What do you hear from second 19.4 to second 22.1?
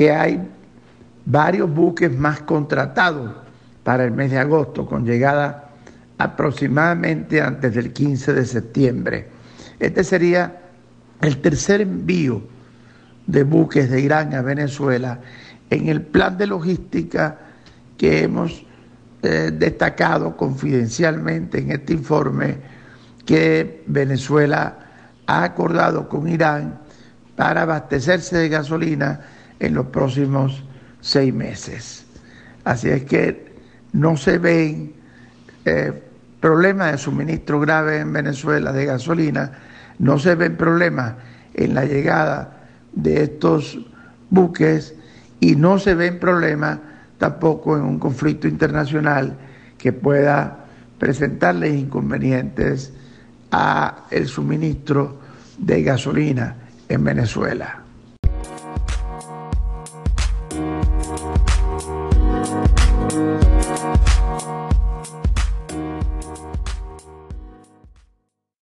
destacado confidencialmente en este